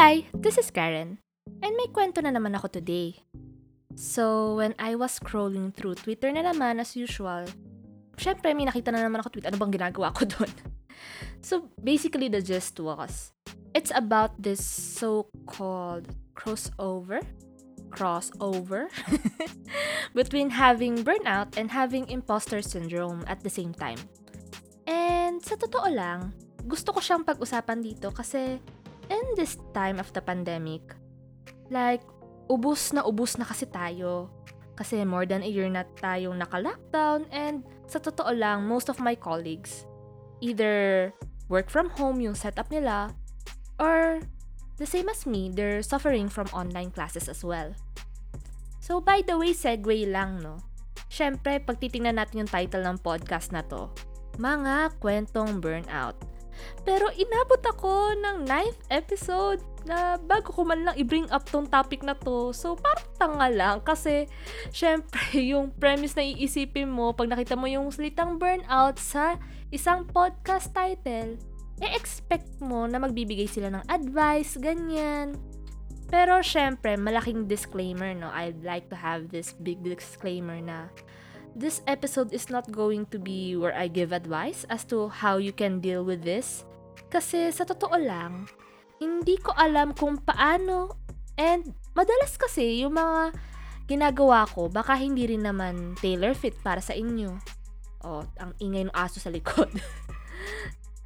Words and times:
Hi, 0.00 0.24
this 0.32 0.56
is 0.56 0.72
Karen. 0.72 1.20
And 1.60 1.76
may 1.76 1.84
kwento 1.92 2.24
na 2.24 2.32
naman 2.32 2.56
ako 2.56 2.72
today. 2.72 3.20
So, 4.00 4.56
when 4.56 4.72
I 4.80 4.96
was 4.96 5.20
scrolling 5.20 5.76
through 5.76 6.00
Twitter 6.00 6.32
na 6.32 6.40
naman 6.40 6.80
as 6.80 6.96
usual, 6.96 7.44
syempre 8.16 8.56
may 8.56 8.64
nakita 8.64 8.96
na 8.96 9.04
naman 9.04 9.20
ako 9.20 9.36
tweet, 9.36 9.44
ano 9.44 9.60
bang 9.60 9.76
ginagawa 9.76 10.08
ko 10.16 10.24
doon? 10.24 10.48
so, 11.44 11.68
basically 11.84 12.32
the 12.32 12.40
gist 12.40 12.80
was, 12.80 13.36
it's 13.76 13.92
about 13.92 14.32
this 14.40 14.64
so-called 14.64 16.08
crossover 16.32 17.20
crossover 17.92 18.88
between 20.16 20.48
having 20.48 21.04
burnout 21.04 21.60
and 21.60 21.68
having 21.68 22.08
imposter 22.08 22.64
syndrome 22.64 23.20
at 23.28 23.44
the 23.44 23.52
same 23.52 23.76
time. 23.76 24.00
And 24.88 25.44
sa 25.44 25.60
totoo 25.60 25.92
lang, 25.92 26.32
gusto 26.64 26.96
ko 26.96 27.04
siyang 27.04 27.28
pag-usapan 27.28 27.84
dito 27.84 28.08
kasi 28.16 28.64
in 29.10 29.24
this 29.34 29.58
time 29.74 29.98
of 29.98 30.08
the 30.14 30.22
pandemic, 30.22 30.94
like, 31.68 32.06
ubus 32.46 32.94
na 32.94 33.02
ubus 33.02 33.36
na 33.36 33.44
kasi 33.44 33.66
tayo. 33.66 34.30
Kasi 34.78 35.04
more 35.04 35.28
than 35.28 35.44
a 35.44 35.50
year 35.50 35.68
na 35.68 35.84
tayong 36.00 36.40
naka-lockdown 36.40 37.28
and 37.28 37.66
sa 37.84 38.00
totoo 38.00 38.32
lang, 38.32 38.64
most 38.64 38.88
of 38.88 39.02
my 39.02 39.12
colleagues 39.12 39.84
either 40.40 41.12
work 41.52 41.68
from 41.68 41.92
home 42.00 42.22
yung 42.22 42.32
setup 42.32 42.72
nila 42.72 43.12
or 43.76 44.24
the 44.80 44.88
same 44.88 45.12
as 45.12 45.28
me, 45.28 45.52
they're 45.52 45.84
suffering 45.84 46.32
from 46.32 46.48
online 46.56 46.88
classes 46.88 47.28
as 47.28 47.44
well. 47.44 47.76
So 48.80 49.04
by 49.04 49.20
the 49.20 49.36
way, 49.36 49.52
segue 49.52 50.08
lang 50.08 50.40
no. 50.40 50.56
Syempre, 51.12 51.60
pag 51.60 51.76
titingnan 51.76 52.16
natin 52.16 52.46
yung 52.46 52.50
title 52.50 52.86
ng 52.86 53.02
podcast 53.02 53.52
na 53.52 53.60
to, 53.66 53.92
Mga 54.38 54.96
Kwentong 55.02 55.60
Burnout. 55.60 56.29
Pero 56.82 57.08
inabot 57.14 57.62
ako 57.64 58.16
ng 58.16 58.36
ninth 58.46 58.80
episode 58.88 59.60
na 59.88 60.20
bago 60.20 60.52
ko 60.52 60.60
man 60.64 60.84
lang 60.84 60.96
i-bring 60.96 61.28
up 61.32 61.48
tong 61.48 61.68
topic 61.68 62.04
na 62.04 62.12
to. 62.12 62.52
So, 62.52 62.76
parang 62.76 63.08
tanga 63.16 63.48
lang 63.48 63.76
kasi 63.80 64.28
syempre 64.74 65.40
yung 65.40 65.72
premise 65.76 66.16
na 66.16 66.24
iisipin 66.24 66.90
mo 66.90 67.12
pag 67.16 67.30
nakita 67.32 67.56
mo 67.56 67.68
yung 67.68 67.88
salitang 67.88 68.36
burnout 68.36 69.00
sa 69.00 69.40
isang 69.72 70.04
podcast 70.08 70.74
title, 70.74 71.38
e-expect 71.80 72.60
mo 72.60 72.84
na 72.84 73.00
magbibigay 73.00 73.48
sila 73.48 73.72
ng 73.72 73.84
advice, 73.88 74.60
ganyan. 74.60 75.38
Pero 76.10 76.42
syempre, 76.42 76.98
malaking 76.98 77.46
disclaimer, 77.46 78.10
no? 78.18 78.34
I'd 78.34 78.66
like 78.66 78.90
to 78.90 78.98
have 78.98 79.30
this 79.30 79.54
big 79.54 79.78
disclaimer 79.86 80.58
na 80.58 80.90
this 81.54 81.82
episode 81.86 82.32
is 82.32 82.50
not 82.50 82.70
going 82.70 83.06
to 83.10 83.18
be 83.18 83.56
where 83.56 83.74
I 83.74 83.88
give 83.88 84.12
advice 84.12 84.66
as 84.70 84.84
to 84.92 85.08
how 85.08 85.38
you 85.38 85.52
can 85.52 85.80
deal 85.80 86.04
with 86.04 86.22
this. 86.22 86.64
Kasi 87.10 87.50
sa 87.50 87.66
totoo 87.66 87.96
lang, 87.98 88.46
hindi 89.02 89.40
ko 89.40 89.56
alam 89.56 89.96
kung 89.96 90.20
paano 90.20 90.94
and 91.40 91.72
madalas 91.96 92.36
kasi 92.36 92.84
yung 92.84 92.94
mga 92.94 93.34
ginagawa 93.90 94.46
ko 94.46 94.70
baka 94.70 94.94
hindi 94.94 95.26
rin 95.26 95.42
naman 95.42 95.98
tailor 95.98 96.36
fit 96.36 96.54
para 96.62 96.78
sa 96.78 96.94
inyo. 96.94 97.34
Oh, 98.06 98.24
ang 98.38 98.54
ingay 98.62 98.86
ng 98.86 98.96
aso 98.96 99.20
sa 99.20 99.28
likod. 99.28 99.68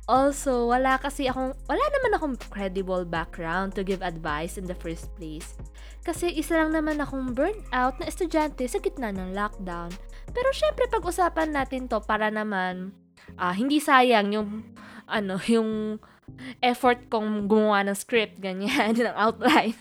also, 0.07 0.71
wala 0.71 1.01
kasi 1.01 1.27
akong, 1.27 1.57
wala 1.67 1.85
naman 1.91 2.13
akong 2.15 2.37
credible 2.53 3.03
background 3.03 3.75
to 3.75 3.83
give 3.83 4.05
advice 4.05 4.61
in 4.61 4.69
the 4.69 4.77
first 4.79 5.11
place. 5.19 5.59
Kasi 6.07 6.31
isa 6.31 6.61
lang 6.61 6.77
naman 6.77 7.03
akong 7.03 7.35
burnt 7.35 7.65
out 7.75 7.99
na 7.99 8.07
estudyante 8.07 8.63
sa 8.69 8.79
gitna 8.79 9.11
ng 9.11 9.35
lockdown 9.35 9.91
pero 10.31 10.49
syempre 10.55 10.89
pag-usapan 10.89 11.53
natin 11.53 11.91
to 11.91 12.01
para 12.01 12.31
naman 12.31 12.95
uh, 13.37 13.53
hindi 13.53 13.83
sayang 13.83 14.33
yung 14.33 14.51
ano, 15.09 15.37
yung 15.55 16.01
effort 16.65 17.05
kong 17.13 17.47
gumawa 17.47 17.85
ng 17.85 17.97
script, 17.97 18.41
ganyan, 18.41 18.97
ng 18.99 19.17
outline. 19.17 19.77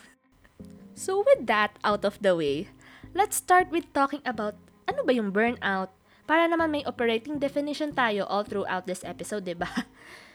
So 0.93 1.25
with 1.25 1.49
that 1.49 1.75
out 1.81 2.05
of 2.05 2.21
the 2.21 2.37
way, 2.37 2.69
let's 3.17 3.39
start 3.39 3.73
with 3.73 3.89
talking 3.95 4.21
about 4.27 4.55
ano 4.85 5.01
ba 5.07 5.15
yung 5.15 5.31
burnout 5.31 5.89
para 6.23 6.47
naman 6.47 6.71
may 6.71 6.83
operating 6.87 7.39
definition 7.39 7.91
tayo 7.91 8.27
all 8.27 8.45
throughout 8.45 8.85
this 8.87 9.03
episode, 9.03 9.43
'di 9.47 9.57
ba? 9.57 9.69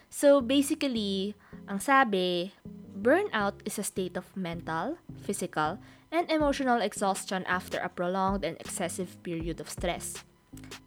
So 0.09 0.41
basically, 0.41 1.37
ang 1.69 1.85
sabi, 1.85 2.57
burnout 2.97 3.61
is 3.69 3.77
a 3.77 3.85
state 3.85 4.17
of 4.17 4.25
mental, 4.33 4.97
physical, 5.21 5.77
and 6.13 6.31
emotional 6.31 6.81
exhaustion 6.81 7.45
after 7.47 7.79
a 7.79 7.89
prolonged 7.89 8.45
and 8.45 8.57
excessive 8.61 9.21
period 9.23 9.61
of 9.61 9.69
stress. 9.69 10.25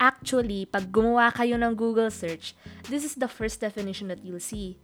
Actually, 0.01 0.65
pag 0.65 0.89
gumawa 0.89 1.29
kayo 1.29 1.53
ng 1.61 1.77
Google 1.77 2.09
search, 2.09 2.57
this 2.89 3.05
is 3.05 3.13
the 3.13 3.29
first 3.29 3.61
definition 3.61 4.09
that 4.09 4.25
you'll 4.25 4.41
see. 4.41 4.81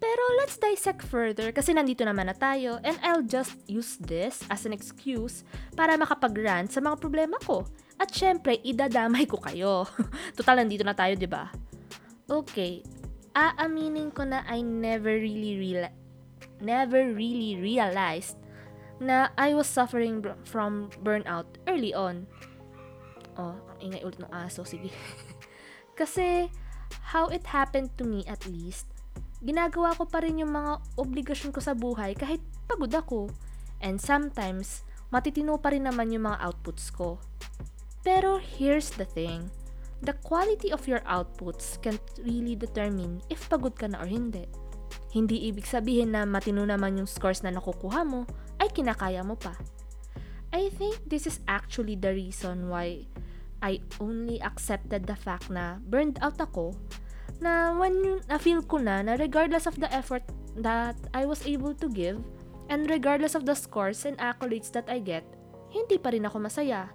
Pero 0.00 0.24
let's 0.40 0.56
dissect 0.56 1.04
further 1.04 1.52
kasi 1.52 1.76
nandito 1.76 2.00
naman 2.04 2.32
na 2.32 2.36
tayo 2.36 2.80
and 2.80 2.96
I'll 3.04 3.24
just 3.24 3.60
use 3.68 4.00
this 4.00 4.40
as 4.48 4.64
an 4.64 4.72
excuse 4.72 5.44
para 5.76 6.00
makapag-rant 6.00 6.72
sa 6.72 6.80
mga 6.80 6.96
problema 6.96 7.36
ko. 7.44 7.68
At 8.00 8.10
syempre, 8.10 8.58
idadamay 8.64 9.28
ko 9.28 9.36
kayo. 9.38 9.84
Total, 10.38 10.64
nandito 10.64 10.82
na 10.82 10.96
tayo, 10.96 11.14
di 11.14 11.28
ba? 11.28 11.52
Okay, 12.24 12.80
aaminin 13.36 14.14
ko 14.14 14.24
na 14.24 14.46
I 14.46 14.62
never 14.62 15.12
really 15.12 15.60
real 15.60 15.90
never 16.62 17.10
really 17.12 17.58
realized 17.58 18.38
na 19.02 19.30
I 19.34 19.54
was 19.54 19.66
suffering 19.66 20.22
from 20.46 20.90
burnout 21.02 21.46
early 21.66 21.94
on. 21.94 22.26
Oh, 23.34 23.58
ingay 23.82 24.06
ulit 24.06 24.22
ng 24.22 24.30
aso. 24.30 24.62
Sige. 24.62 24.94
Kasi, 25.98 26.50
how 27.14 27.30
it 27.30 27.46
happened 27.50 27.90
to 27.98 28.06
me 28.06 28.22
at 28.30 28.46
least, 28.46 28.90
ginagawa 29.42 29.94
ko 29.98 30.06
pa 30.06 30.22
rin 30.22 30.38
yung 30.38 30.54
mga 30.54 30.78
obligasyon 30.98 31.50
ko 31.50 31.60
sa 31.62 31.74
buhay 31.74 32.14
kahit 32.14 32.42
pagod 32.70 32.94
ako. 32.94 33.30
And 33.82 33.98
sometimes, 33.98 34.86
matitino 35.10 35.58
pa 35.58 35.74
rin 35.74 35.86
naman 35.86 36.14
yung 36.14 36.30
mga 36.30 36.40
outputs 36.42 36.90
ko. 36.94 37.18
Pero 38.06 38.38
here's 38.38 38.94
the 38.94 39.06
thing. 39.06 39.50
The 40.04 40.14
quality 40.20 40.68
of 40.68 40.84
your 40.84 41.00
outputs 41.08 41.80
can't 41.80 42.02
really 42.20 42.54
determine 42.54 43.24
if 43.32 43.48
pagod 43.48 43.74
ka 43.78 43.88
na 43.88 44.04
or 44.04 44.08
hindi. 44.08 44.44
Hindi 45.14 45.48
ibig 45.48 45.64
sabihin 45.64 46.12
na 46.12 46.26
matino 46.28 46.66
naman 46.66 47.00
yung 47.00 47.08
scores 47.08 47.40
na 47.40 47.54
nakukuha 47.54 48.04
mo 48.04 48.26
ay 48.64 48.72
kinakaya 48.72 49.20
mo 49.20 49.36
pa. 49.36 49.52
I 50.56 50.72
think 50.72 51.04
this 51.04 51.28
is 51.28 51.44
actually 51.44 52.00
the 52.00 52.16
reason 52.16 52.72
why 52.72 53.04
I 53.60 53.84
only 54.00 54.40
accepted 54.40 55.04
the 55.04 55.18
fact 55.18 55.52
na 55.52 55.82
burned 55.84 56.16
out 56.24 56.40
ako 56.40 56.72
na 57.44 57.76
when 57.76 58.24
na-feel 58.24 58.64
ko 58.64 58.80
na 58.80 59.04
na 59.04 59.20
regardless 59.20 59.68
of 59.68 59.76
the 59.76 59.90
effort 59.92 60.24
that 60.56 60.96
I 61.12 61.28
was 61.28 61.44
able 61.44 61.76
to 61.76 61.90
give 61.90 62.22
and 62.72 62.88
regardless 62.88 63.36
of 63.36 63.44
the 63.44 63.52
scores 63.52 64.08
and 64.08 64.16
accolades 64.16 64.72
that 64.72 64.88
I 64.88 65.02
get, 65.02 65.26
hindi 65.74 66.00
pa 66.00 66.14
rin 66.14 66.24
ako 66.24 66.48
masaya. 66.48 66.88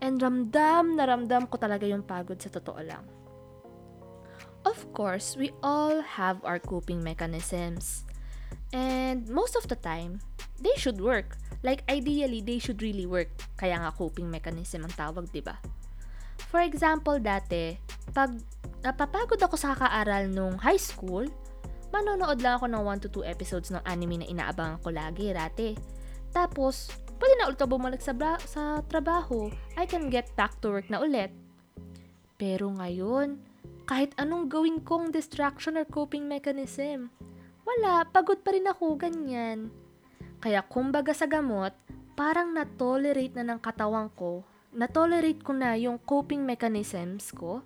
And 0.00 0.18
ramdam 0.18 0.96
na 0.96 1.04
ramdam 1.04 1.50
ko 1.50 1.58
talaga 1.58 1.84
yung 1.84 2.06
pagod 2.06 2.40
sa 2.40 2.48
totoo 2.48 2.80
lang. 2.80 3.04
Of 4.62 4.94
course, 4.94 5.34
we 5.34 5.50
all 5.58 5.98
have 6.00 6.38
our 6.46 6.62
coping 6.62 7.02
mechanisms. 7.02 8.06
And 8.72 9.28
most 9.28 9.54
of 9.54 9.68
the 9.68 9.76
time, 9.76 10.24
they 10.60 10.72
should 10.80 11.00
work. 11.00 11.36
Like 11.62 11.84
ideally, 11.86 12.40
they 12.40 12.58
should 12.58 12.80
really 12.80 13.06
work. 13.06 13.30
Kaya 13.60 13.78
nga 13.78 13.92
coping 13.94 14.32
mechanism 14.32 14.82
ang 14.82 14.94
tawag, 14.96 15.28
'di 15.30 15.44
ba? 15.44 15.60
For 16.50 16.64
example, 16.64 17.20
dati, 17.22 17.78
pag 18.12 18.34
napapagod 18.82 19.38
ako 19.38 19.56
sa 19.56 19.72
kakaaral 19.76 20.28
nung 20.28 20.58
high 20.58 20.80
school, 20.80 21.28
manonood 21.94 22.40
lang 22.40 22.58
ako 22.58 22.66
ng 22.68 22.82
1 22.82 23.04
to 23.06 23.08
2 23.22 23.28
episodes 23.28 23.68
ng 23.70 23.84
anime 23.84 24.24
na 24.24 24.28
inaabangan 24.28 24.80
ko 24.80 24.88
lagi, 24.90 25.30
rate. 25.30 25.76
Tapos, 26.32 26.88
pwede 27.20 27.34
na 27.38 27.48
ulit 27.52 27.60
ako 27.60 27.78
bumalik 27.78 28.02
sa, 28.02 28.16
bra- 28.16 28.42
sa 28.42 28.80
trabaho. 28.88 29.52
I 29.76 29.84
can 29.84 30.08
get 30.08 30.32
back 30.34 30.58
to 30.64 30.72
work 30.72 30.88
na 30.88 31.04
ulit. 31.04 31.30
Pero 32.40 32.72
ngayon, 32.72 33.38
kahit 33.86 34.16
anong 34.18 34.50
gawin 34.50 34.82
kong 34.82 35.14
distraction 35.14 35.78
or 35.78 35.86
coping 35.86 36.26
mechanism. 36.26 37.12
Wala, 37.62 38.02
pagod 38.10 38.42
pa 38.42 38.50
rin 38.50 38.66
ako, 38.66 38.98
ganyan. 38.98 39.70
Kaya 40.42 40.66
kumbaga 40.66 41.14
sa 41.14 41.30
gamot, 41.30 41.70
parang 42.18 42.50
na-tolerate 42.50 43.38
na 43.38 43.46
ng 43.46 43.60
katawan 43.62 44.10
ko, 44.18 44.42
na-tolerate 44.74 45.40
ko 45.40 45.54
na 45.54 45.78
yung 45.78 46.02
coping 46.02 46.42
mechanisms 46.42 47.30
ko, 47.30 47.62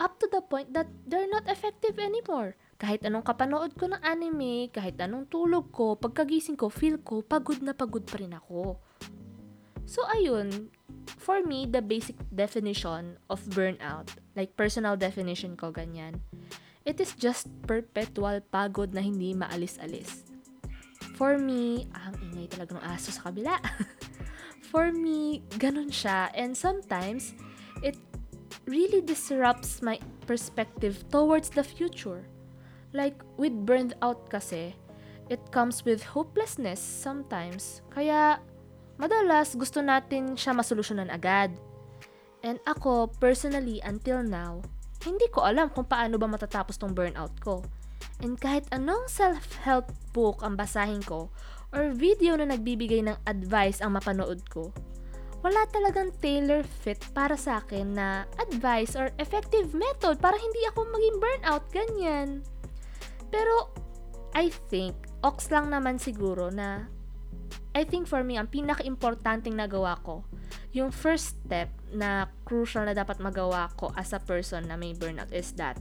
up 0.00 0.16
to 0.20 0.28
the 0.32 0.40
point 0.40 0.72
that 0.72 0.88
they're 1.04 1.28
not 1.28 1.44
effective 1.48 2.00
anymore. 2.00 2.56
Kahit 2.76 3.04
anong 3.04 3.24
kapanood 3.24 3.72
ko 3.76 3.88
ng 3.88 4.00
anime, 4.04 4.68
kahit 4.68 5.00
anong 5.00 5.28
tulog 5.32 5.72
ko, 5.72 5.96
pagkagising 5.96 6.60
ko, 6.60 6.68
feel 6.68 7.00
ko, 7.00 7.24
pagod 7.24 7.64
na 7.64 7.72
pagod 7.72 8.04
pa 8.04 8.20
rin 8.20 8.36
ako. 8.36 8.76
So 9.88 10.04
ayun, 10.12 10.68
for 11.16 11.40
me, 11.40 11.64
the 11.64 11.80
basic 11.80 12.16
definition 12.28 13.16
of 13.32 13.40
burnout, 13.52 14.12
like 14.36 14.58
personal 14.58 14.96
definition 14.96 15.56
ko 15.56 15.72
ganyan, 15.72 16.20
it 16.86 17.02
is 17.02 17.12
just 17.18 17.50
perpetual 17.66 18.38
pagod 18.54 18.94
na 18.94 19.02
hindi 19.02 19.34
maalis-alis. 19.34 20.22
For 21.18 21.34
me, 21.36 21.90
ang 21.90 22.14
ingay 22.30 22.46
talaga 22.54 22.78
ng 22.78 22.86
aso 22.86 23.10
sa 23.10 23.28
kabila. 23.28 23.58
for 24.70 24.94
me, 24.94 25.42
ganun 25.58 25.90
siya. 25.90 26.30
And 26.38 26.54
sometimes, 26.54 27.34
it 27.82 27.98
really 28.70 29.02
disrupts 29.02 29.82
my 29.82 29.98
perspective 30.30 31.02
towards 31.10 31.50
the 31.50 31.66
future. 31.66 32.22
Like, 32.94 33.18
with 33.34 33.66
burned 33.66 33.98
out 33.98 34.30
kasi, 34.30 34.78
it 35.26 35.42
comes 35.50 35.82
with 35.82 36.06
hopelessness 36.06 36.78
sometimes. 36.78 37.82
Kaya, 37.90 38.38
madalas 38.94 39.58
gusto 39.58 39.82
natin 39.82 40.38
siya 40.38 40.54
masolusyonan 40.54 41.10
agad. 41.10 41.50
And 42.46 42.62
ako, 42.62 43.10
personally, 43.18 43.82
until 43.82 44.22
now, 44.22 44.62
hindi 45.06 45.30
ko 45.30 45.46
alam 45.46 45.70
kung 45.70 45.86
paano 45.86 46.18
ba 46.18 46.26
matatapos 46.26 46.74
tong 46.82 46.90
burnout 46.90 47.38
ko. 47.38 47.62
And 48.18 48.34
kahit 48.34 48.66
anong 48.74 49.06
self-help 49.06 49.94
book 50.10 50.42
ang 50.42 50.58
basahin 50.58 51.06
ko, 51.06 51.30
or 51.70 51.94
video 51.94 52.34
na 52.34 52.50
nagbibigay 52.50 53.06
ng 53.06 53.14
advice 53.30 53.78
ang 53.78 53.94
mapanood 53.94 54.42
ko, 54.50 54.74
wala 55.46 55.62
talagang 55.70 56.10
tailor 56.18 56.66
fit 56.66 56.98
para 57.14 57.38
sa 57.38 57.62
akin 57.62 57.94
na 57.94 58.26
advice 58.42 58.98
or 58.98 59.14
effective 59.22 59.70
method 59.76 60.18
para 60.18 60.34
hindi 60.34 60.62
ako 60.74 60.90
maging 60.90 61.16
burnout, 61.22 61.64
ganyan. 61.70 62.28
Pero, 63.30 63.70
I 64.34 64.50
think, 64.72 64.98
ox 65.22 65.54
lang 65.54 65.70
naman 65.70 66.02
siguro 66.02 66.50
na 66.50 66.90
I 67.76 67.84
think 67.84 68.08
for 68.08 68.24
me, 68.24 68.40
ang 68.40 68.48
pinaka-importanting 68.48 69.52
nagawa 69.52 70.00
ko, 70.00 70.24
yung 70.72 70.88
first 70.88 71.36
step 71.44 71.68
na 71.92 72.24
crucial 72.48 72.88
na 72.88 72.96
dapat 72.96 73.20
magawa 73.20 73.68
ko 73.76 73.92
as 73.92 74.16
a 74.16 74.20
person 74.20 74.64
na 74.64 74.80
may 74.80 74.96
burnout 74.96 75.28
is 75.28 75.52
that 75.60 75.76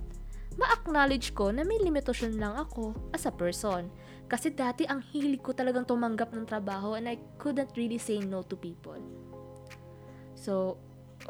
ma-acknowledge 0.59 1.31
ko 1.31 1.55
na 1.55 1.63
may 1.63 1.79
limitasyon 1.79 2.35
lang 2.35 2.51
ako 2.59 2.91
as 3.15 3.23
a 3.23 3.31
person. 3.31 3.87
Kasi 4.27 4.51
dati 4.51 4.83
ang 4.83 4.99
hilig 4.99 5.39
ko 5.39 5.55
talagang 5.55 5.87
tumanggap 5.87 6.35
ng 6.35 6.43
trabaho 6.43 6.99
and 6.99 7.07
I 7.07 7.15
couldn't 7.39 7.71
really 7.79 7.99
say 7.99 8.19
no 8.19 8.43
to 8.43 8.59
people. 8.59 8.99
So, 10.35 10.75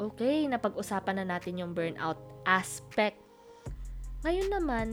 okay, 0.02 0.50
napag-usapan 0.50 1.22
na 1.22 1.38
natin 1.38 1.62
yung 1.62 1.78
burnout 1.78 2.18
aspect. 2.42 3.22
Ngayon 4.26 4.50
naman, 4.50 4.86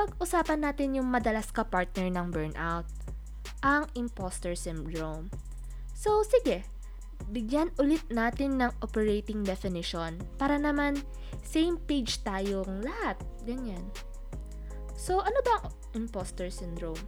pag-usapan 0.00 0.64
natin 0.64 0.96
yung 0.96 1.12
madalas 1.12 1.52
ka 1.52 1.60
partner 1.60 2.08
ng 2.08 2.32
burnout, 2.32 2.88
ang 3.60 3.88
imposter 3.94 4.56
syndrome. 4.56 5.28
So, 5.92 6.24
sige, 6.24 6.64
bigyan 7.28 7.70
ulit 7.76 8.02
natin 8.08 8.56
ng 8.60 8.72
operating 8.80 9.44
definition 9.44 10.16
para 10.40 10.56
naman 10.56 11.04
same 11.44 11.76
page 11.84 12.24
tayong 12.24 12.80
lahat. 12.80 13.20
Ganyan. 13.44 13.84
So, 14.96 15.20
ano 15.20 15.40
ba 15.44 15.64
ang 15.64 15.72
imposter 15.92 16.48
syndrome? 16.48 17.00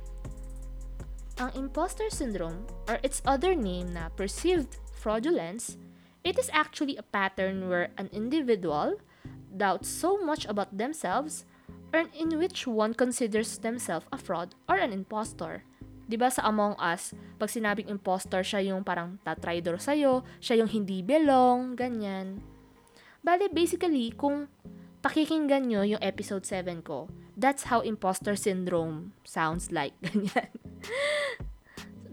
Ang 1.41 1.51
imposter 1.57 2.13
syndrome, 2.13 2.69
or 2.89 3.01
its 3.01 3.25
other 3.25 3.57
name 3.57 3.97
na 3.97 4.13
perceived 4.13 4.77
fraudulence, 4.93 5.81
it 6.23 6.39
is 6.39 6.53
actually 6.53 6.97
a 6.97 7.09
pattern 7.09 7.69
where 7.73 7.91
an 7.97 8.13
individual 8.13 9.01
doubts 9.57 9.89
so 9.89 10.21
much 10.21 10.45
about 10.47 10.77
themselves 10.77 11.45
or 11.93 12.09
in 12.17 12.39
which 12.39 12.67
one 12.67 12.95
considers 12.95 13.59
themselves 13.59 14.07
a 14.13 14.19
fraud 14.19 14.55
or 14.69 14.77
an 14.77 14.93
impostor. 14.93 15.65
'Di 16.13 16.21
ba 16.21 16.29
sa 16.29 16.45
Among 16.45 16.77
Us, 16.77 17.17
pag 17.41 17.49
sinabing 17.49 17.89
impostor 17.89 18.45
siya 18.45 18.61
yung 18.69 18.85
parang 18.85 19.17
tatraidor 19.25 19.81
sa'yo, 19.81 20.21
siya 20.45 20.61
yung 20.61 20.69
hindi 20.69 21.01
belong, 21.01 21.73
ganyan. 21.73 22.45
Bale, 23.25 23.49
basically, 23.49 24.13
kung 24.13 24.45
pakikinggan 25.01 25.73
nyo 25.73 25.89
yung 25.89 26.05
episode 26.05 26.45
7 26.45 26.85
ko, 26.85 27.09
that's 27.33 27.73
how 27.73 27.81
imposter 27.81 28.37
syndrome 28.37 29.17
sounds 29.25 29.73
like. 29.73 29.97
Ganyan. 30.05 30.53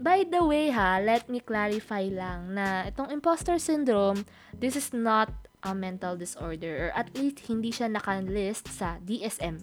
By 0.00 0.24
the 0.24 0.40
way 0.40 0.72
ha, 0.72 0.96
let 0.96 1.28
me 1.28 1.44
clarify 1.44 2.08
lang 2.08 2.56
na 2.56 2.88
itong 2.88 3.12
imposter 3.12 3.60
syndrome, 3.60 4.24
this 4.56 4.80
is 4.80 4.96
not 4.96 5.28
a 5.60 5.76
mental 5.76 6.16
disorder 6.16 6.88
or 6.88 6.90
at 6.96 7.12
least 7.12 7.44
hindi 7.44 7.68
siya 7.68 7.92
nakalist 7.92 8.64
sa 8.72 8.96
DSM. 9.04 9.60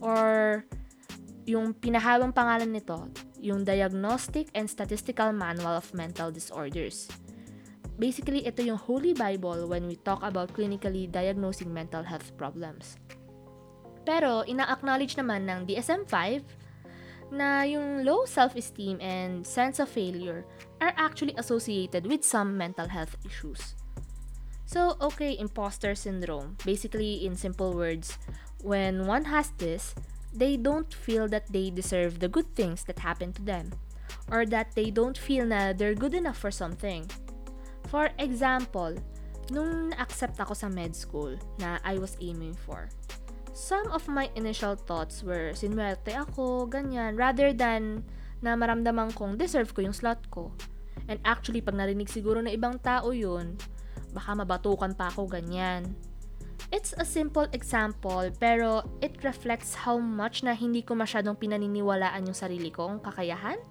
Or 0.00 0.64
yung 1.44 1.76
pinahawang 1.76 2.32
pangalan 2.32 2.72
nito, 2.72 3.04
yung 3.44 3.60
Diagnostic 3.68 4.48
and 4.56 4.64
Statistical 4.64 5.36
Manual 5.36 5.76
of 5.76 5.92
Mental 5.92 6.32
Disorders. 6.32 7.12
Basically, 8.00 8.42
ito 8.48 8.64
yung 8.64 8.80
Holy 8.80 9.12
Bible 9.12 9.68
when 9.68 9.84
we 9.84 10.00
talk 10.00 10.24
about 10.24 10.50
clinically 10.56 11.04
diagnosing 11.06 11.68
mental 11.68 12.02
health 12.02 12.32
problems. 12.40 12.96
Pero, 14.08 14.42
ina-acknowledge 14.48 15.14
naman 15.20 15.44
ng 15.44 15.68
DSM-5 15.68 16.42
na 17.30 17.68
yung 17.68 18.02
low 18.02 18.24
self-esteem 18.24 18.98
and 18.98 19.44
sense 19.46 19.78
of 19.78 19.92
failure 19.92 20.44
are 20.80 20.92
actually 20.96 21.36
associated 21.36 22.08
with 22.08 22.24
some 22.24 22.56
mental 22.56 22.88
health 22.88 23.16
issues. 23.22 23.76
So, 24.64 24.96
okay, 25.00 25.36
imposter 25.38 25.94
syndrome. 25.94 26.56
Basically, 26.64 27.24
in 27.24 27.36
simple 27.36 27.76
words, 27.76 28.16
when 28.64 29.06
one 29.06 29.28
has 29.28 29.52
this, 29.60 29.94
they 30.34 30.58
don't 30.58 30.92
feel 30.92 31.30
that 31.30 31.46
they 31.48 31.70
deserve 31.70 32.18
the 32.18 32.28
good 32.28 32.50
things 32.58 32.84
that 32.84 32.98
happen 32.98 33.32
to 33.32 33.42
them 33.42 33.70
or 34.30 34.44
that 34.46 34.74
they 34.74 34.90
don't 34.90 35.16
feel 35.16 35.46
na 35.46 35.72
they're 35.72 35.94
good 35.94 36.14
enough 36.14 36.36
for 36.36 36.50
something. 36.50 37.06
For 37.88 38.10
example, 38.18 38.98
nung 39.52 39.92
na-accept 39.92 40.40
ako 40.40 40.56
sa 40.56 40.68
med 40.68 40.96
school 40.96 41.36
na 41.60 41.78
I 41.84 42.00
was 42.00 42.16
aiming 42.18 42.56
for, 42.56 42.88
some 43.52 43.86
of 43.92 44.08
my 44.08 44.32
initial 44.34 44.74
thoughts 44.74 45.22
were 45.22 45.52
sinwerte 45.54 46.16
ako, 46.16 46.66
ganyan, 46.66 47.14
rather 47.14 47.52
than 47.52 48.02
na 48.40 48.56
maramdaman 48.58 49.12
kong 49.14 49.36
deserve 49.38 49.72
ko 49.72 49.84
yung 49.84 49.96
slot 49.96 50.20
ko. 50.32 50.52
And 51.06 51.20
actually, 51.24 51.60
pag 51.60 51.76
narinig 51.76 52.08
siguro 52.08 52.40
na 52.40 52.52
ibang 52.52 52.80
tao 52.80 53.12
yun, 53.12 53.60
baka 54.16 54.32
mabatukan 54.32 54.96
pa 54.96 55.12
ako 55.12 55.28
ganyan. 55.28 55.92
It's 56.74 56.90
a 56.98 57.06
simple 57.06 57.46
example, 57.54 58.34
pero 58.42 58.82
it 58.98 59.22
reflects 59.22 59.78
how 59.78 60.02
much 60.02 60.42
na 60.42 60.58
hindi 60.58 60.82
ko 60.82 60.98
masyadong 60.98 61.38
pinaniniwalaan 61.38 62.26
yung 62.26 62.34
sarili 62.34 62.74
kong 62.74 62.98
kakayahan 62.98 63.62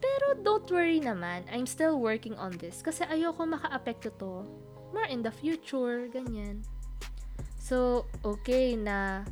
pero 0.00 0.36
don't 0.44 0.68
worry 0.68 1.00
naman, 1.00 1.48
I'm 1.48 1.64
still 1.64 1.96
working 1.96 2.36
on 2.36 2.56
this 2.60 2.84
kasi 2.84 3.04
ayoko 3.08 3.48
maka-apekto 3.48 4.12
to. 4.20 4.44
More 4.92 5.08
in 5.08 5.24
the 5.24 5.32
future, 5.32 6.08
ganyan. 6.12 6.62
So, 7.58 8.06
okay 8.22 8.76
na 8.78 9.26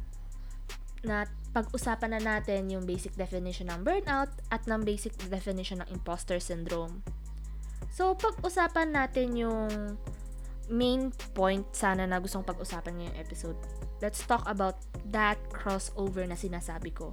na 1.05 1.29
pag-usapan 1.53 2.17
na 2.17 2.21
natin 2.21 2.73
yung 2.73 2.89
basic 2.89 3.15
definition 3.15 3.71
ng 3.71 3.85
burnout 3.85 4.33
at 4.51 4.65
ng 4.67 4.83
basic 4.83 5.15
definition 5.29 5.85
ng 5.85 5.89
imposter 5.93 6.41
syndrome. 6.41 7.05
So, 7.95 8.17
pag-usapan 8.19 8.91
natin 8.91 9.39
yung 9.39 10.01
main 10.69 11.13
point 11.37 11.65
sana 11.75 12.09
na 12.09 12.21
gustong 12.21 12.47
pag-usapan 12.47 13.01
ngayong 13.01 13.19
episode. 13.21 13.59
Let's 14.01 14.25
talk 14.25 14.45
about 14.49 14.81
that 15.13 15.37
crossover 15.53 16.25
na 16.25 16.37
sinasabi 16.37 16.93
ko. 16.93 17.13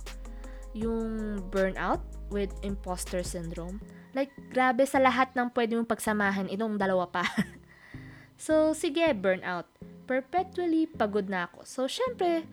Yung 0.71 1.39
burnout 1.51 1.99
with 2.31 2.51
imposter 2.63 3.23
syndrome. 3.27 3.83
Like, 4.11 4.31
grabe 4.51 4.83
sa 4.87 4.99
lahat 4.99 5.31
ng 5.35 5.51
pwede 5.55 5.75
mong 5.75 5.87
pagsamahan, 5.87 6.51
itong 6.51 6.79
dalawa 6.79 7.07
pa. 7.07 7.23
so, 8.45 8.71
sige, 8.75 9.07
burnout. 9.15 9.67
Perpetually 10.07 10.87
pagod 10.87 11.27
na 11.31 11.47
ako. 11.47 11.63
So, 11.63 11.79
syempre, 11.87 12.43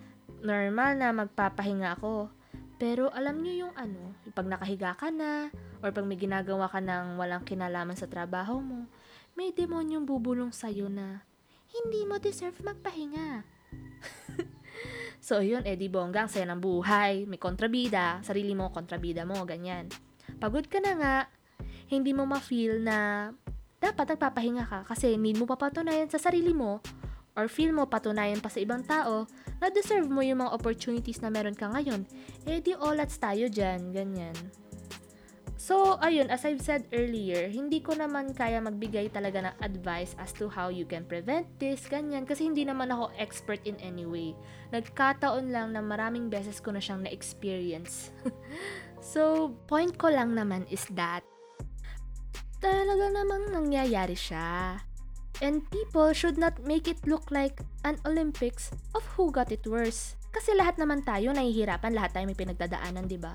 normal 0.43 0.99
na 0.99 1.11
magpapahinga 1.15 1.99
ako. 1.99 2.31
Pero 2.79 3.11
alam 3.11 3.43
nyo 3.43 3.67
yung 3.67 3.75
ano, 3.75 4.15
pag 4.39 4.47
nakahiga 4.47 4.95
ka 4.95 5.11
na, 5.11 5.51
or 5.83 5.91
pag 5.91 6.07
may 6.07 6.15
ginagawa 6.15 6.71
ka 6.71 6.79
ng 6.79 7.19
walang 7.19 7.43
kinalaman 7.43 7.99
sa 7.99 8.07
trabaho 8.07 8.63
mo, 8.63 8.87
may 9.39 9.55
demonyong 9.55 10.03
bubulong 10.03 10.51
sa'yo 10.51 10.91
na, 10.91 11.23
hindi 11.71 12.03
mo 12.03 12.19
deserve 12.19 12.59
magpahinga. 12.67 13.47
So, 15.19 15.43
yun, 15.43 15.67
eh, 15.67 15.75
di 15.75 15.91
bongga, 15.91 16.25
ang 16.25 16.31
saya 16.31 16.47
ng 16.49 16.63
buhay, 16.63 17.27
may 17.27 17.43
kontrabida, 17.43 18.23
sarili 18.23 18.55
mo, 18.55 18.71
kontrabida 18.71 19.27
mo, 19.27 19.43
ganyan. 19.43 19.91
Pagod 20.39 20.71
ka 20.71 20.79
na 20.79 20.95
nga, 20.95 21.17
hindi 21.91 22.15
mo 22.15 22.25
ma-feel 22.25 22.81
na 22.81 23.29
dapat 23.83 24.15
nagpapahinga 24.15 24.65
ka 24.65 24.81
kasi 24.87 25.19
need 25.19 25.37
mo 25.37 25.45
papatunayan 25.45 26.07
sa 26.07 26.23
sarili 26.23 26.55
mo 26.55 26.83
or 27.39 27.47
feel 27.47 27.71
mo 27.71 27.87
patunayan 27.87 28.43
pa 28.43 28.51
sa 28.51 28.59
ibang 28.59 28.83
tao 28.83 29.27
na 29.63 29.71
deserve 29.71 30.11
mo 30.11 30.23
yung 30.23 30.43
mga 30.43 30.55
opportunities 30.55 31.23
na 31.23 31.31
meron 31.31 31.55
ka 31.55 31.71
ngayon. 31.71 32.07
Eh, 32.47 32.63
di 32.63 32.75
olats 32.75 33.19
tayo 33.19 33.51
dyan, 33.51 33.91
ganyan. 33.95 34.35
So, 35.59 35.99
ayun, 35.99 36.31
as 36.31 36.47
I've 36.47 36.63
said 36.63 36.87
earlier, 36.95 37.51
hindi 37.51 37.83
ko 37.83 37.99
naman 37.99 38.31
kaya 38.31 38.63
magbigay 38.63 39.11
talaga 39.11 39.43
ng 39.43 39.59
advice 39.59 40.15
as 40.15 40.31
to 40.39 40.47
how 40.47 40.71
you 40.71 40.87
can 40.87 41.03
prevent 41.03 41.51
this, 41.59 41.83
ganyan, 41.91 42.23
kasi 42.23 42.47
hindi 42.47 42.63
naman 42.63 42.95
ako 42.95 43.11
expert 43.19 43.59
in 43.67 43.75
any 43.83 44.07
way. 44.07 44.39
Nagkataon 44.71 45.51
lang 45.51 45.75
na 45.75 45.83
maraming 45.83 46.31
beses 46.31 46.63
ko 46.63 46.71
na 46.71 46.79
siyang 46.79 47.03
na-experience. 47.03 48.15
so, 49.03 49.51
point 49.67 49.99
ko 49.99 50.15
lang 50.15 50.39
naman 50.39 50.63
is 50.71 50.87
that, 50.95 51.27
talaga 52.63 53.11
namang 53.11 53.51
nangyayari 53.51 54.15
siya. 54.15 54.79
And 55.43 55.67
people 55.75 56.15
should 56.15 56.39
not 56.39 56.63
make 56.63 56.87
it 56.87 57.03
look 57.03 57.35
like 57.35 57.67
an 57.83 57.99
Olympics 58.07 58.71
of 58.95 59.03
who 59.19 59.35
got 59.35 59.51
it 59.51 59.67
worse. 59.67 60.15
Kasi 60.31 60.55
lahat 60.55 60.79
naman 60.79 61.03
tayo 61.03 61.35
nahihirapan, 61.35 61.99
lahat 61.99 62.15
tayo 62.15 62.31
may 62.31 62.39
pinagdadaanan, 62.39 63.11
di 63.11 63.19
ba? 63.19 63.35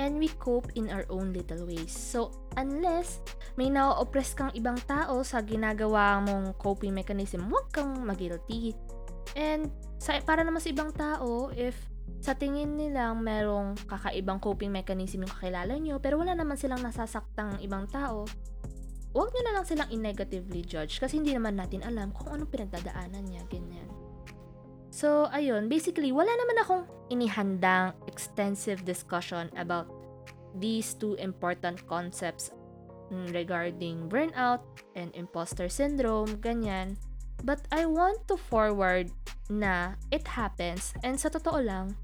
And 0.00 0.16
we 0.16 0.32
cope 0.40 0.72
in 0.80 0.88
our 0.88 1.04
own 1.12 1.36
little 1.36 1.68
ways. 1.68 1.92
So, 1.92 2.32
unless 2.56 3.20
may 3.60 3.68
na-oppress 3.68 4.32
kang 4.32 4.48
ibang 4.56 4.80
tao 4.88 5.20
sa 5.20 5.44
ginagawa 5.44 6.24
mong 6.24 6.56
coping 6.56 6.96
mechanism, 6.96 7.52
huwag 7.52 7.68
kang 7.68 8.00
mag-guilty. 8.00 8.72
And 9.36 9.68
sa, 10.00 10.16
para 10.24 10.40
naman 10.40 10.64
sa 10.64 10.72
ibang 10.72 10.96
tao, 10.96 11.52
if 11.52 11.76
sa 12.24 12.32
tingin 12.32 12.80
nilang 12.80 13.20
merong 13.20 13.76
kakaibang 13.84 14.40
coping 14.40 14.72
mechanism 14.72 15.28
yung 15.28 15.32
kakilala 15.36 15.76
nyo, 15.76 16.00
pero 16.00 16.16
wala 16.16 16.32
naman 16.32 16.56
silang 16.56 16.80
nasasaktang 16.80 17.60
ibang 17.60 17.84
tao, 17.92 18.24
huwag 19.12 19.28
nyo 19.36 19.42
na 19.44 19.52
lang 19.60 19.64
silang 19.68 19.92
in-negatively 19.92 20.64
judge 20.64 20.96
kasi 20.96 21.20
hindi 21.20 21.36
naman 21.36 21.60
natin 21.60 21.84
alam 21.84 22.08
kung 22.16 22.32
anong 22.32 22.48
pinagdadaanan 22.48 23.28
niya, 23.28 23.44
ganyan. 23.52 23.99
So, 24.90 25.30
ayun, 25.30 25.70
basically, 25.70 26.10
wala 26.10 26.34
naman 26.34 26.56
akong 26.62 26.84
inihandang 27.14 27.94
extensive 28.10 28.82
discussion 28.82 29.46
about 29.54 29.86
these 30.58 30.98
two 30.98 31.14
important 31.22 31.86
concepts 31.86 32.50
regarding 33.30 34.10
burnout 34.10 34.62
and 34.98 35.14
imposter 35.14 35.70
syndrome, 35.70 36.42
ganyan. 36.42 36.98
But 37.42 37.64
I 37.70 37.86
want 37.86 38.26
to 38.28 38.36
forward 38.36 39.10
na 39.50 39.98
it 40.10 40.26
happens 40.26 40.94
and 41.02 41.18
sa 41.18 41.30
totoo 41.30 41.58
lang, 41.62 41.98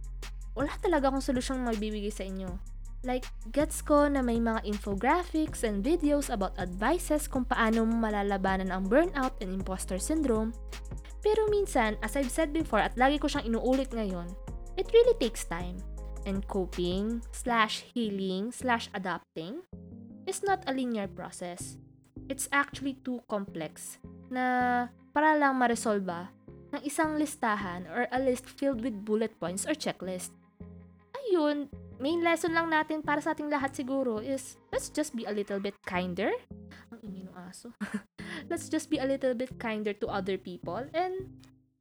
wala 0.56 0.72
talaga 0.80 1.12
akong 1.12 1.22
solusyong 1.22 1.62
magbibigay 1.62 2.10
sa 2.10 2.26
inyo. 2.26 2.58
Like, 3.06 3.28
gets 3.54 3.86
ko 3.86 4.10
na 4.10 4.18
may 4.18 4.42
mga 4.42 4.66
infographics 4.66 5.62
and 5.62 5.84
videos 5.84 6.26
about 6.26 6.58
advices 6.58 7.30
kung 7.30 7.46
paano 7.46 7.86
mo 7.86 8.02
malalabanan 8.02 8.74
ang 8.74 8.90
burnout 8.90 9.38
and 9.38 9.54
imposter 9.54 10.00
syndrome. 10.00 10.50
Pero 11.24 11.48
minsan, 11.48 11.96
as 12.04 12.16
I've 12.16 12.32
said 12.32 12.52
before 12.52 12.80
at 12.80 12.96
lagi 12.98 13.20
ko 13.20 13.28
siyang 13.28 13.48
inuulit 13.52 13.92
ngayon, 13.92 14.28
it 14.76 14.88
really 14.92 15.16
takes 15.18 15.44
time. 15.46 15.80
And 16.26 16.42
coping, 16.50 17.22
slash 17.30 17.86
healing, 17.94 18.50
slash 18.50 18.90
adapting 18.90 19.62
is 20.26 20.42
not 20.42 20.66
a 20.66 20.74
linear 20.74 21.06
process. 21.06 21.78
It's 22.26 22.50
actually 22.50 22.98
too 23.06 23.22
complex 23.30 24.02
na 24.26 24.88
para 25.14 25.38
lang 25.38 25.54
maresolba 25.54 26.34
ng 26.74 26.82
isang 26.82 27.14
listahan 27.14 27.86
or 27.86 28.10
a 28.10 28.18
list 28.18 28.50
filled 28.50 28.82
with 28.82 29.06
bullet 29.06 29.30
points 29.38 29.62
or 29.70 29.78
checklist. 29.78 30.34
Ayun, 31.14 31.70
main 32.02 32.20
lesson 32.26 32.52
lang 32.52 32.68
natin 32.68 33.06
para 33.06 33.22
sa 33.22 33.32
ating 33.32 33.46
lahat 33.46 33.72
siguro 33.72 34.18
is 34.18 34.58
let's 34.74 34.90
just 34.90 35.14
be 35.14 35.22
a 35.24 35.32
little 35.32 35.62
bit 35.62 35.78
kinder. 35.86 36.34
Ang 36.90 37.00
ingay 37.06 37.22
ng 37.22 37.36
aso. 37.38 37.70
let's 38.48 38.68
just 38.68 38.88
be 38.92 38.98
a 38.98 39.08
little 39.08 39.34
bit 39.34 39.54
kinder 39.58 39.92
to 39.96 40.06
other 40.08 40.36
people 40.36 40.84
and 40.92 41.28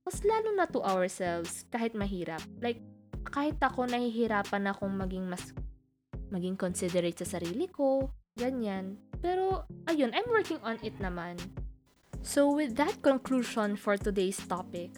mas 0.05 0.21
lalo 0.21 0.53
na 0.53 0.69
to 0.69 0.79
ourselves 0.85 1.65
kahit 1.73 1.97
mahirap. 1.97 2.43
Like, 2.61 2.79
kahit 3.25 3.57
ako 3.57 3.89
nahihirapan 3.89 4.69
akong 4.69 4.93
maging 4.93 5.25
mas 5.25 5.49
maging 6.29 6.57
considerate 6.57 7.17
sa 7.17 7.37
sarili 7.37 7.65
ko, 7.69 8.09
ganyan. 8.37 9.01
Pero, 9.19 9.65
ayun, 9.89 10.13
I'm 10.13 10.29
working 10.29 10.61
on 10.61 10.77
it 10.85 10.93
naman. 11.01 11.41
So, 12.25 12.49
with 12.53 12.77
that 12.77 13.01
conclusion 13.05 13.77
for 13.77 13.97
today's 13.97 14.41
topic, 14.41 14.97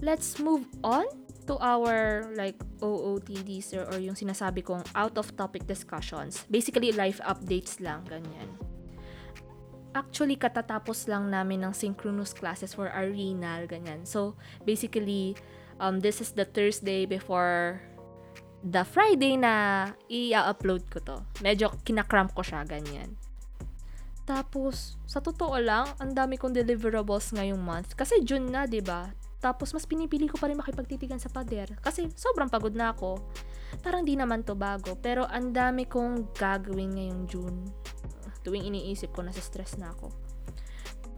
let's 0.00 0.40
move 0.40 0.64
on 0.84 1.04
to 1.46 1.58
our 1.58 2.30
like 2.38 2.56
OOTDs 2.80 3.74
or, 3.74 3.84
or 3.92 3.98
yung 3.98 4.14
sinasabi 4.14 4.62
kong 4.62 4.84
out 4.94 5.18
of 5.18 5.34
topic 5.36 5.66
discussions. 5.66 6.46
Basically, 6.48 6.92
life 6.92 7.20
updates 7.24 7.80
lang, 7.82 8.04
ganyan. 8.08 8.61
Actually, 9.92 10.40
katatapos 10.40 11.04
lang 11.04 11.28
namin 11.28 11.68
ng 11.68 11.76
synchronous 11.76 12.32
classes 12.32 12.72
for 12.72 12.88
our 12.88 13.12
renal, 13.12 13.68
ganyan. 13.68 14.08
So, 14.08 14.40
basically, 14.64 15.36
um, 15.76 16.00
this 16.00 16.24
is 16.24 16.32
the 16.32 16.48
Thursday 16.48 17.04
before 17.04 17.84
the 18.64 18.88
Friday 18.88 19.36
na 19.36 19.90
i-upload 20.08 20.88
ko 20.88 20.98
to. 21.04 21.18
Medyo 21.44 21.76
kinakram 21.84 22.32
ko 22.32 22.40
siya, 22.40 22.64
ganyan. 22.64 23.20
Tapos, 24.22 24.96
sa 25.04 25.18
totoo 25.18 25.58
lang, 25.58 25.90
ang 25.98 26.14
dami 26.14 26.38
kong 26.38 26.54
deliverables 26.54 27.34
ngayong 27.34 27.58
month. 27.58 27.98
Kasi 27.98 28.22
June 28.22 28.48
na, 28.48 28.64
ba? 28.64 29.10
Tapos, 29.42 29.74
mas 29.74 29.82
pinipili 29.82 30.30
ko 30.30 30.38
pa 30.38 30.46
rin 30.46 30.56
makipagtitigan 30.56 31.18
sa 31.18 31.26
pader. 31.26 31.74
Kasi, 31.82 32.06
sobrang 32.14 32.46
pagod 32.46 32.72
na 32.72 32.94
ako. 32.94 33.18
Parang 33.82 34.06
di 34.06 34.14
naman 34.14 34.46
to 34.46 34.54
bago. 34.54 34.94
Pero, 34.94 35.26
ang 35.26 35.50
dami 35.50 35.90
kong 35.90 36.38
gagawin 36.38 36.94
ngayong 36.94 37.22
June. 37.26 37.58
Tuwing 38.42 38.66
iniisip 38.66 39.14
ko, 39.14 39.22
nasa 39.22 39.42
stress 39.42 39.78
na 39.78 39.94
ako. 39.94 40.10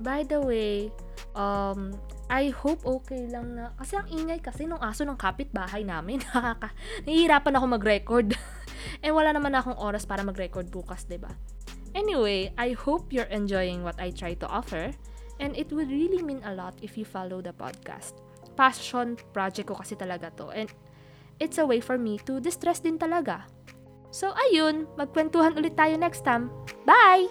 By 0.00 0.26
the 0.26 0.42
way, 0.42 0.90
um, 1.38 1.94
I 2.26 2.50
hope 2.50 2.82
okay 2.82 3.28
lang 3.28 3.54
na, 3.54 3.70
kasi 3.76 3.94
ang 4.00 4.08
ingay 4.08 4.40
kasi 4.40 4.64
nung 4.64 4.80
aso 4.80 5.04
ng 5.04 5.18
kapitbahay 5.18 5.84
namin, 5.84 6.22
nakaka, 6.26 6.72
nahihirapan 7.04 7.54
ako 7.56 7.66
mag-record. 7.68 8.28
eh 9.04 9.12
wala 9.12 9.30
naman 9.30 9.54
akong 9.54 9.78
oras 9.78 10.08
para 10.08 10.24
mag-record 10.24 10.68
bukas, 10.72 11.04
ba? 11.20 11.30
Anyway, 11.94 12.50
I 12.58 12.74
hope 12.74 13.14
you're 13.14 13.30
enjoying 13.30 13.86
what 13.86 13.94
I 14.02 14.10
try 14.10 14.34
to 14.42 14.50
offer, 14.50 14.90
and 15.38 15.54
it 15.54 15.70
would 15.70 15.88
really 15.88 16.26
mean 16.26 16.42
a 16.42 16.50
lot 16.50 16.74
if 16.82 16.98
you 16.98 17.06
follow 17.06 17.38
the 17.38 17.54
podcast. 17.54 18.18
Passion 18.58 19.14
project 19.30 19.70
ko 19.70 19.78
kasi 19.78 19.94
talaga 19.94 20.34
to, 20.34 20.50
and 20.50 20.70
it's 21.38 21.58
a 21.62 21.66
way 21.66 21.78
for 21.78 21.94
me 21.94 22.18
to 22.26 22.42
distress 22.42 22.82
din 22.82 22.98
talaga. 22.98 23.46
So 24.14 24.30
ayun, 24.30 24.86
magkwentuhan 24.94 25.58
ulit 25.58 25.74
tayo 25.74 25.98
next 25.98 26.22
time. 26.22 26.46
Bye! 26.86 27.26